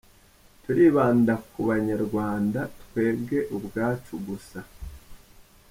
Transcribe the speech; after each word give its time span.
Turibanda 0.63 1.33
ku 1.49 1.57
Abanyarwanda 1.65 2.59
twebwe 2.81 3.37
ubwacu 3.55 4.13
gusa. 4.27 4.59